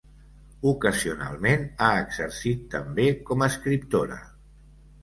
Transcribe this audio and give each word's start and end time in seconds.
Ocasionalment 0.69 1.67
ha 1.83 1.91
exercit 2.07 2.67
també 2.73 3.09
com 3.31 3.47
escriptora. 3.51 4.21